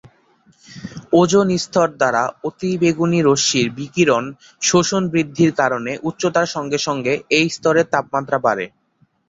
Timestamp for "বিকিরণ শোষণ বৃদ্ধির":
3.77-5.51